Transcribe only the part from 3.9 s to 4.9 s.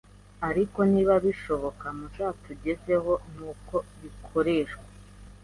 bikoreshwa